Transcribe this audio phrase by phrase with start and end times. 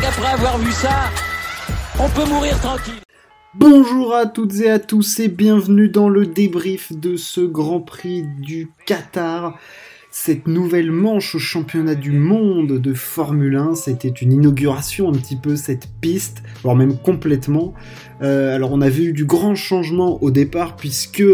[0.00, 1.10] qu'après avoir vu ça,
[1.98, 2.94] on peut mourir tranquille.
[3.54, 8.24] Bonjour à toutes et à tous et bienvenue dans le débrief de ce Grand Prix
[8.40, 9.56] du Qatar.
[10.10, 15.36] Cette nouvelle manche au championnat du monde de Formule 1, c'était une inauguration un petit
[15.36, 17.74] peu cette piste, voire même complètement.
[18.22, 21.24] Euh, alors on avait eu du grand changement au départ puisque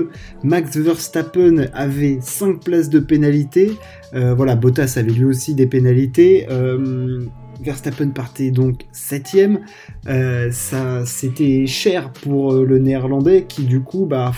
[0.42, 3.72] Max Verstappen avait 5 places de pénalité.
[4.14, 6.46] Euh, voilà, Bottas avait lui aussi des pénalités.
[6.50, 7.26] Euh,
[7.62, 9.60] Verstappen partait donc septième.
[10.08, 14.32] Euh, ça, c'était cher pour euh, le néerlandais qui du coup, bah,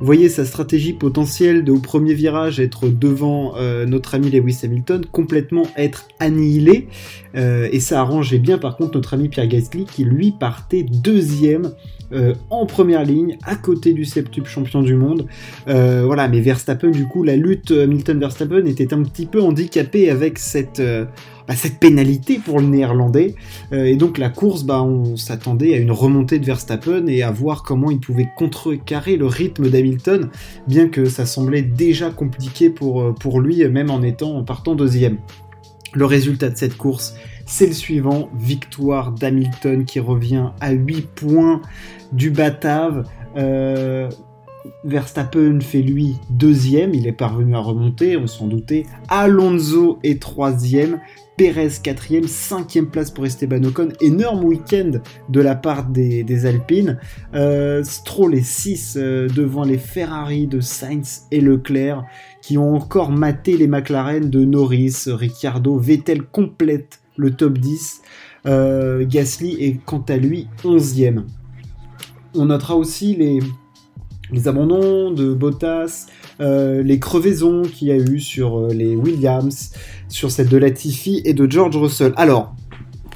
[0.00, 5.04] voyait sa stratégie potentielle de au premier virage être devant euh, notre ami Lewis Hamilton
[5.10, 6.88] complètement être annihilé.
[7.34, 11.72] et ça arrangeait bien par contre notre ami Pierre Gasly qui lui partait deuxième
[12.50, 15.26] en première ligne, à côté du septuple champion du monde.
[15.66, 20.82] voilà, mais Verstappen, du coup, la lutte Hamilton-Verstappen était un petit peu handicapée avec cette,
[21.46, 23.34] bah, cette pénalité pour le néerlandais.
[23.72, 27.30] Euh, et donc la course, bah, on s'attendait à une remontée de Verstappen et à
[27.30, 30.30] voir comment il pouvait contrecarrer le rythme d'Hamilton,
[30.66, 35.18] bien que ça semblait déjà compliqué pour, euh, lui, même en étant en partant deuxième.
[35.94, 37.14] Le résultat de cette course,
[37.46, 41.60] c'est le suivant, victoire d'Hamilton qui revient à 8 points
[42.12, 43.04] du Batave.
[43.36, 44.08] Euh,
[44.84, 48.84] Verstappen fait lui deuxième, il est parvenu à remonter, on s'en doutait.
[49.08, 51.00] Alonso est troisième,
[51.36, 53.88] Perez quatrième, cinquième place pour Esteban Ocon.
[54.00, 54.92] Énorme week-end
[55.28, 56.98] de la part des, Alpines.
[57.34, 62.04] Euh, Stroll est 6 euh, devant les Ferrari de Sainz et Leclerc
[62.42, 68.02] qui ont encore maté les McLaren de Norris, Ricciardo, Vettel complète le top 10.
[68.44, 71.22] Euh, Gasly est quant à lui 11e.
[72.34, 73.40] On notera aussi les,
[74.32, 76.06] les abandons de Bottas,
[76.40, 79.72] euh, les crevaisons qu'il y a eu sur euh, les Williams,
[80.08, 82.12] sur celle de Latifi et de George Russell.
[82.16, 82.54] Alors,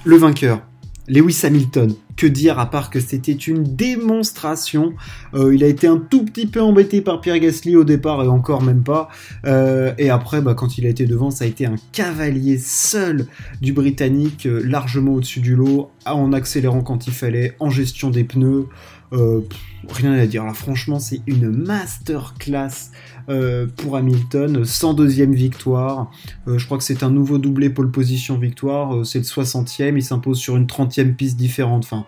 [0.05, 0.61] le vainqueur,
[1.09, 1.95] Lewis Hamilton.
[2.17, 4.95] Que dire à part que c'était une démonstration.
[5.35, 8.29] Euh, il a été un tout petit peu embêté par Pierre Gasly au départ et
[8.29, 9.09] encore même pas.
[9.45, 13.27] et après, bah, quand il a été devant, ça a été un cavalier seul
[13.61, 18.67] du Britannique, largement au-dessus du lot, en accélérant quand il fallait, en gestion des pneus.
[19.13, 19.41] Euh,
[19.89, 20.45] rien à dire.
[20.45, 22.91] Là, franchement, c'est une masterclass
[23.29, 24.63] euh, pour Hamilton.
[24.63, 26.11] 102e victoire.
[26.49, 29.07] Euh, je crois que c'est un nouveau doublé pole position victoire.
[29.07, 29.97] c'est le 60e.
[29.97, 31.85] Il s'impose sur une 30e piste différente.
[31.85, 32.06] Enfin,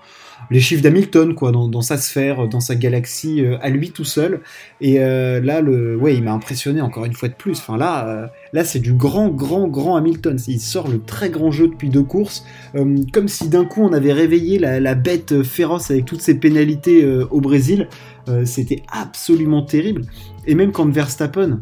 [0.50, 4.40] les chiffres d'Hamilton, quoi, dans, sa sphère, dans sa galaxie, euh, à lui tout seul.
[4.80, 7.58] Et euh, là, le, ouais, il m'a impressionné encore une fois de plus.
[7.58, 10.38] Enfin là, euh, là, c'est du grand, grand, grand Hamilton.
[10.48, 12.44] Il sort le très grand jeu depuis deux courses,
[13.12, 17.04] comme si d'un coup on avait réveillé la, la, bête féroce avec toutes ses pénalités
[17.30, 17.88] au Brésil.
[18.44, 20.02] C'était absolument terrible.
[20.46, 21.60] Et même quand Verstappen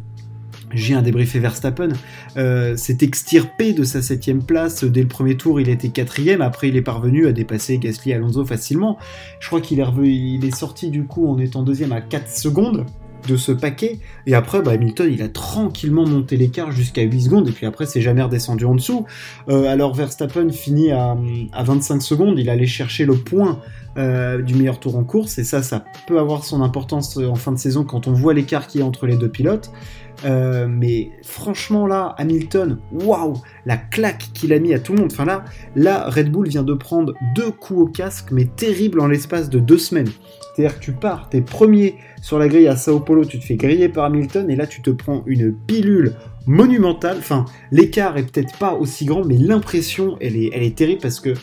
[0.77, 1.89] j'ai un débriefé Verstappen,
[2.37, 4.85] euh, s'est extirpé de sa septième place.
[4.85, 6.43] Dès le premier tour, il était quatrième.
[6.43, 8.99] Après, il est parvenu à dépasser Gasly Alonso facilement.
[9.41, 12.87] Je crois qu'il est, il est sorti du coup en étant deuxième à 4 secondes
[13.27, 13.99] de ce paquet.
[14.27, 17.49] Et après, bah, Hamilton, il a tranquillement monté l'écart jusqu'à 8 secondes.
[17.49, 19.07] Et puis après, c'est jamais redescendu en dessous.
[19.49, 21.17] Euh, alors Verstappen finit à,
[21.53, 22.39] à, 25 secondes.
[22.39, 23.61] Il allait chercher le point
[23.99, 25.39] euh, du meilleur tour en course.
[25.39, 28.67] Et ça, ça peut avoir son importance en fin de saison quand on voit l'écart
[28.67, 29.71] qu'il y a entre les deux pilotes.
[30.25, 33.35] Euh, mais franchement là, Hamilton, waouh,
[33.67, 35.11] la claque qu'il a mis à tout le monde.
[35.13, 39.09] Enfin là, là, Red Bull vient de prendre deux coups au casque, mais terribles en
[39.09, 40.11] l'espace de deux semaines.
[40.55, 43.57] C'est-à-dire que tu pars, t'es premier sur la grille à Sao Paulo, tu te fais
[43.57, 46.15] griller par Hamilton, et là tu te prends une pilule
[46.47, 47.17] monumentale.
[47.19, 51.21] Enfin, l'écart est peut-être pas aussi grand, mais l'impression, elle est, elle est terrible parce
[51.21, 51.35] que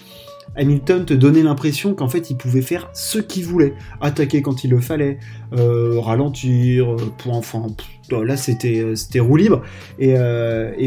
[0.55, 4.71] Hamilton te donnait l'impression qu'en fait il pouvait faire ce qu'il voulait, attaquer quand il
[4.71, 5.17] le fallait,
[5.53, 7.67] euh, ralentir, euh, pour enfin
[8.11, 9.63] là c'était euh, c'était roue libre
[9.97, 10.15] et,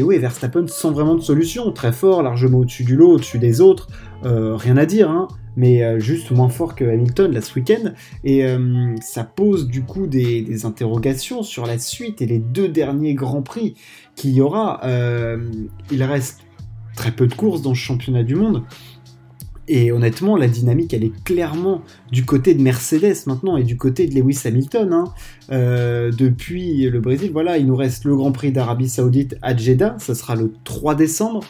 [0.03, 3.87] oui Verstappen sans vraiment de solution, très fort, largement au-dessus du lot, au-dessus des autres,
[4.23, 7.91] rien à dire, hein, mais juste moins fort que Hamilton là ce week-end
[8.23, 8.45] et
[9.01, 13.41] ça pose du coup des, des, interrogations sur la suite et les deux derniers grands
[13.41, 13.75] prix
[14.15, 14.81] qu'il y aura.
[15.91, 16.41] il reste
[16.95, 18.63] très peu de courses dans ce championnat du monde.
[19.67, 21.81] Et honnêtement, la dynamique, elle est clairement
[22.11, 24.93] du côté de Mercedes maintenant et du côté de Lewis Hamilton.
[24.93, 25.05] Hein.
[25.51, 29.97] Euh, depuis le Brésil, voilà, il nous reste le Grand Prix d'Arabie Saoudite à Jeddah,
[29.99, 31.41] ça sera le 3 décembre.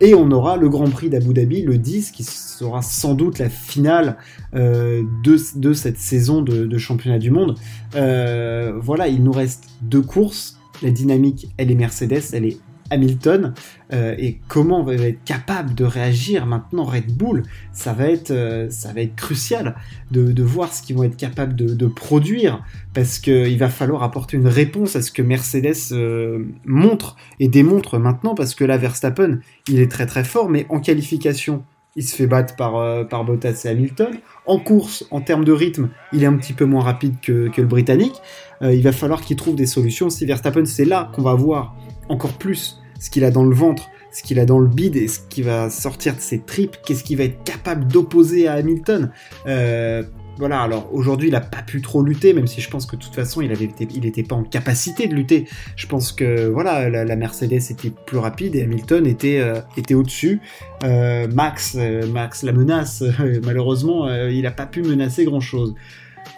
[0.00, 3.50] Et on aura le Grand Prix d'Abu Dhabi le 10, qui sera sans doute la
[3.50, 4.16] finale
[4.54, 7.54] euh, de, cette saison de, de championnat du monde.
[7.94, 10.58] Euh, voilà, il nous reste deux courses.
[10.82, 12.56] La dynamique, elle est Mercedes, elle est
[12.90, 13.54] Hamilton
[13.92, 18.30] euh, et comment on va être capable de réagir maintenant Red Bull ça va être
[18.30, 19.76] euh, ça va être crucial
[20.10, 24.48] de, voir ce qu'ils vont être capables de, produire parce qu'il va falloir apporter une
[24.48, 29.38] réponse à ce que Mercedes euh, montre et démontre maintenant parce que là Verstappen
[29.68, 31.62] il est très très fort mais en qualification
[31.96, 34.16] il se fait battre par, par Bottas et Hamilton.
[34.46, 37.60] En course, en termes de rythme, il est un petit peu moins rapide que, que
[37.60, 38.14] le Britannique.
[38.62, 40.08] Il va falloir qu'il trouve des solutions.
[40.08, 41.74] Si Verstappen, c'est là qu'on va voir
[42.08, 45.08] encore plus ce qu'il a dans le ventre, ce qu'il a dans le bide et
[45.08, 49.10] ce qui va sortir de ses tripes, qu'est-ce qu'il va être capable d'opposer à Hamilton.
[49.46, 50.04] Euh,
[50.38, 53.02] voilà, alors aujourd'hui il a pas pu trop lutter, même si je pense que de
[53.02, 55.46] toute façon il avait il était pas en capacité de lutter.
[55.76, 60.40] Je pense que voilà, la, Mercedes était plus rapide et Hamilton était euh, était au-dessus.
[60.84, 61.76] Euh, Max,
[62.10, 63.04] Max la menace,
[63.44, 65.74] malheureusement il a pas pu menacer grand chose.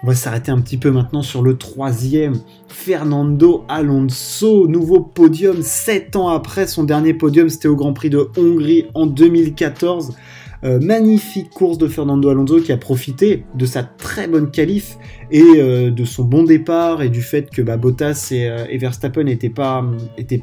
[0.02, 2.34] On va s'arrêter un petit peu maintenant sur le troisième.
[2.66, 8.28] Fernando Alonso, nouveau podium, 7 ans après son dernier podium, c'était au Grand Prix de
[8.36, 10.16] Hongrie en 2014.
[10.64, 14.96] Euh, magnifique course de Fernando Alonso qui a profité de sa très bonne qualif
[15.32, 19.24] et euh, de son bon départ et du fait que bah, Bottas et, euh, Verstappen
[19.24, 19.84] n'étaient pas,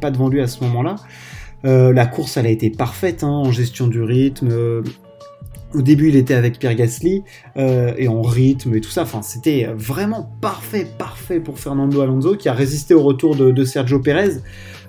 [0.01, 0.97] pas devant lui à ce moment-là.
[1.63, 4.83] la course, elle a été parfaite hein, en gestion du rythme.
[5.73, 7.23] Au début, il était avec Pierre Gasly
[7.55, 9.03] et en rythme et tout ça.
[9.03, 13.99] Enfin, c'était vraiment parfait, parfait pour Fernando Alonso qui a résisté au retour de, Sergio
[13.99, 14.39] Perez.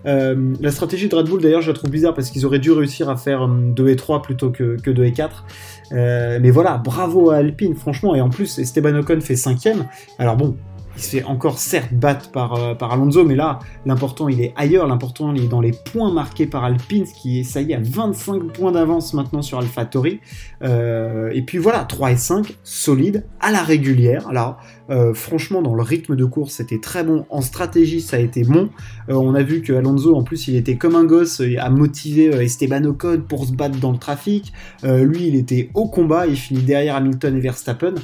[0.06, 2.72] Euh, la stratégie de Red Bull, d'ailleurs, je la trouve bizarre parce qu'ils auraient dû
[2.72, 5.44] réussir à faire 2 euh, et 3 plutôt que, que 2 et 4.
[5.92, 8.14] Euh, mais voilà, bravo à Alpine, franchement.
[8.14, 9.68] Et en plus, Esteban Ocon fait 5
[10.18, 10.56] Alors bon,
[10.96, 14.52] il se fait encore certes battre par, euh, par Alonso, mais là, l'important il est
[14.56, 17.74] ailleurs, l'important il est dans les points marqués par Alpine, qui est, ça y est,
[17.74, 20.20] à 25 points d'avance maintenant sur AlphaTauri.
[20.62, 24.28] Euh, et puis voilà, 3 et 5, solide, à la régulière.
[24.28, 24.58] Alors,
[24.90, 27.24] euh, franchement, dans le rythme de course, c'était très bon.
[27.30, 28.70] En stratégie, ça a été bon.
[29.08, 32.84] on a vu que Alonso, en plus, il était comme un gosse, à motiver Esteban
[32.84, 34.52] Ocon pour se battre dans le trafic.
[34.82, 37.94] lui, il était au combat, il finit derrière Hamilton et Verstappen.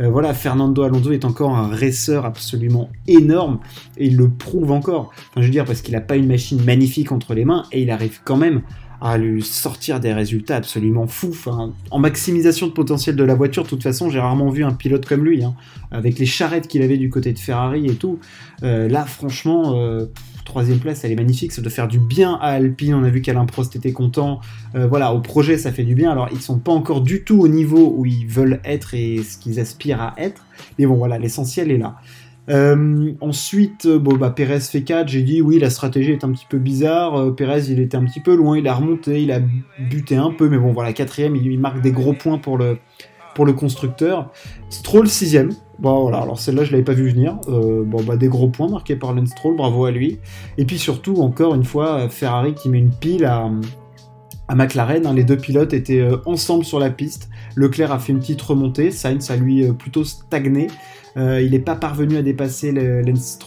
[0.00, 3.60] Euh, voilà, Fernando Alonso est encore un raceur absolument énorme
[3.96, 5.10] et il le prouve encore.
[5.30, 7.82] Enfin, je veux dire, parce qu'il n'a pas une machine magnifique entre les mains et
[7.82, 8.62] il arrive quand même
[9.00, 11.34] à lui sortir des résultats absolument fous.
[11.90, 15.06] en maximisation de potentiel de la voiture, de toute façon, j'ai rarement vu un pilote
[15.06, 15.54] comme lui, hein.
[15.90, 18.18] avec les charrettes qu'il avait du côté de Ferrari et tout.
[18.62, 20.06] Euh, là, franchement, euh,
[20.46, 23.20] troisième place, elle est magnifique, ça doit faire du bien à Alpine, on a vu
[23.20, 24.40] qu'Alain Prost était content,
[24.74, 27.40] euh, voilà, au projet ça fait du bien, alors ils sont pas encore du tout
[27.40, 30.46] au niveau où ils veulent être et ce qu'ils aspirent à être,
[30.78, 31.96] mais bon voilà, l'essentiel est là.
[32.48, 36.30] Euh, ensuite, euh, bon, bah, Perez fait 4, j'ai dit oui, la stratégie est un
[36.30, 39.40] petit peu bizarre, Perez il était un petit peu loin, il a remonté, il a
[39.90, 42.78] buté un peu, mais bon voilà, quatrième, il, il marque des gros points pour le,
[43.34, 44.32] pour le constructeur.
[44.70, 45.50] Stroll sixième.
[45.78, 47.38] Bon voilà, alors celle-là je l'avais pas vu venir.
[47.48, 50.18] Euh, bon bah des gros points marqués par Lance Stroll, bravo à lui.
[50.56, 53.50] Et puis surtout encore une fois Ferrari qui met une pile à,
[54.48, 55.06] à McLaren.
[55.06, 55.14] Hein.
[55.14, 57.28] les deux pilotes étaient euh, ensemble sur la piste.
[57.54, 60.68] Leclerc a fait une petite remontée, Sainz a lui euh, plutôt stagné.
[61.16, 63.38] Euh, il n'est pas parvenu à dépasser Lance.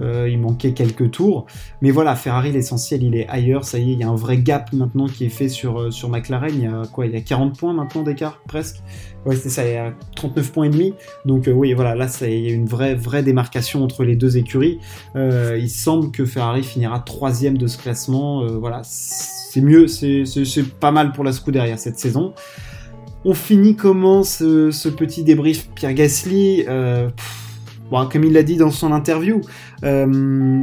[0.00, 1.46] Euh, il manquait quelques tours.
[1.82, 3.64] Mais voilà, Ferrari, l'essentiel, il est ailleurs.
[3.64, 5.90] Ça y est, il y a un vrai gap maintenant qui est fait sur, euh,
[5.90, 6.54] sur McLaren.
[6.54, 8.76] Il y a quoi Il y a 40 points maintenant d'écart, presque.
[9.26, 10.94] Ouais, c'est ça, il y a 39 points et demi.
[11.24, 14.36] Donc oui, voilà, là, ça, il y a une vraie, vraie démarcation entre les deux
[14.36, 14.78] écuries.
[15.16, 18.46] il semble que Ferrari finira troisième de ce classement.
[18.58, 20.24] voilà, c'est mieux, c'est
[20.80, 22.32] pas mal pour la derrière cette saison.
[23.24, 27.08] On finit comment ce, petit débrief Pierre Gasly euh,
[27.90, 29.40] Comme il l'a dit dans son interview,
[29.84, 30.62] euh,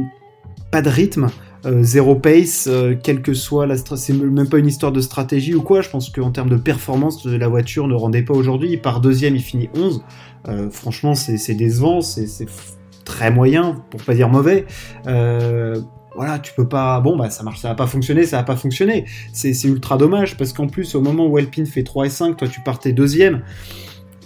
[0.70, 1.28] pas de rythme,
[1.66, 2.68] euh, zéro pace,
[3.02, 5.82] quelle que soit la c'est même pas une histoire de stratégie ou quoi.
[5.82, 8.70] Je pense qu'en termes de performance, la voiture ne rendait pas aujourd'hui.
[8.72, 10.02] Il part deuxième, il finit 11.
[10.70, 12.46] franchement, c'est décevant, c'est
[13.04, 14.64] très moyen, pour pas dire mauvais
[16.16, 17.00] voilà, tu peux pas.
[17.00, 19.04] Bon, bah ça marche, ça va pas fonctionner, ça va pas fonctionner.
[19.32, 22.48] C'est ultra dommage parce qu'en plus, au moment où Alpine fait 3 et 5, toi
[22.48, 23.42] tu partais deuxième.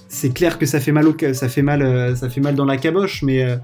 [0.08, 2.64] C'est clair que ça fait mal au, ça fait mal, euh, ça fait mal dans
[2.64, 3.56] la caboche, mais euh,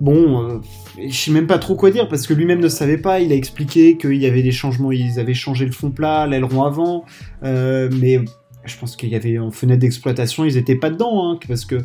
[0.00, 0.58] bon, euh,
[1.06, 3.20] je sais même pas trop quoi dire parce que lui-même ne savait pas.
[3.20, 6.64] Il a expliqué qu'il y avait des changements, ils avaient changé le fond plat, l'aileron
[6.64, 7.04] avant,
[7.42, 8.20] mais
[8.64, 11.76] je pense qu'il y avait en fenêtre d'exploitation, ils étaient pas dedans, hein, parce que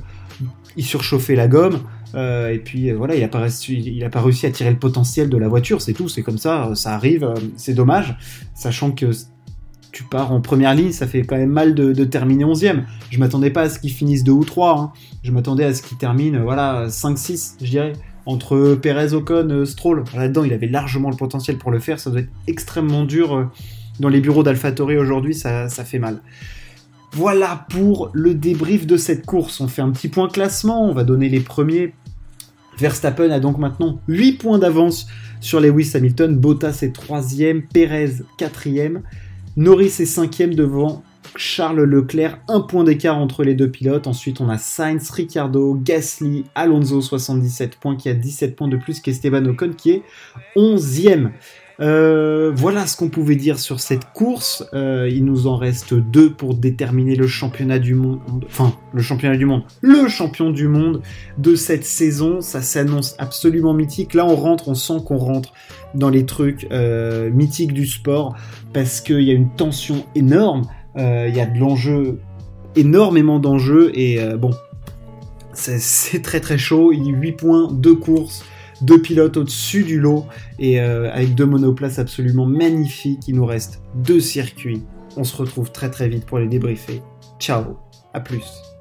[0.77, 1.81] ils surchauffaient la gomme.
[2.15, 5.47] Euh, et puis euh, voilà, il n'a pas, réussi à tirer le potentiel de la
[5.47, 8.15] voiture, c'est tout, c'est comme ça, ça arrive, euh, c'est dommage,
[8.53, 9.11] sachant que
[9.91, 12.83] tu pars en première ligne, ça fait quand même mal de, terminer 11ème.
[13.09, 14.91] Je m'attendais pas à ce qu'il finisse 2 ou 3, hein.
[15.23, 17.93] je m'attendais à ce qu'il termine voilà, 5-6, je dirais,
[18.25, 20.03] entre Perez, Ocon, Stroll.
[20.15, 23.49] Là-dedans, il avait largement le potentiel pour le faire, ça doit être extrêmement dur
[23.99, 26.21] dans les bureaux d'AlphaTauri aujourd'hui, ça, ça fait mal.
[27.13, 29.61] Voilà pour le débrief de cette course.
[29.61, 31.93] On fait un petit point classement, on va donner les premiers
[32.77, 35.07] Verstappen a donc maintenant 8 points d'avance
[35.39, 39.01] sur Lewis Hamilton, Bottas est 3ème, Perez 4ème,
[39.57, 41.03] Norris est 5ème devant
[41.37, 44.07] Charles Leclerc, un point d'écart entre les deux pilotes.
[44.07, 48.99] Ensuite, on a Sainz, Ricciardo, Gasly, Alonso 77 points qui a 17 points de plus
[48.99, 50.03] qu'Esteban Ocon qui est
[50.55, 51.31] 11ème.
[51.81, 54.65] Euh, voilà ce qu'on pouvait dire sur cette course.
[54.73, 58.19] Euh, il nous en reste deux pour déterminer le championnat du monde.
[58.45, 59.63] Enfin, le championnat du monde.
[59.81, 61.01] Le champion du monde
[61.37, 62.41] de cette saison.
[62.41, 64.13] Ça s'annonce absolument mythique.
[64.13, 65.53] Là, on rentre, on sent qu'on rentre
[65.93, 68.35] dans les trucs euh, mythiques du sport
[68.73, 70.63] parce qu'il y a une tension énorme.
[70.97, 72.21] Il y a de l'enjeu,
[72.77, 74.51] énormément d'enjeux et bon,
[75.51, 76.93] c'est très très chaud.
[76.93, 78.45] Il y a 8 points, 2 courses
[78.81, 80.25] deux pilotes au-dessus du lot
[80.59, 83.27] et euh, avec deux monoplaces absolument magnifiques.
[83.27, 84.83] Il nous reste deux circuits.
[85.17, 87.01] On se retrouve très très vite pour les débriefer.
[87.39, 87.77] Ciao,
[88.13, 88.74] à plus.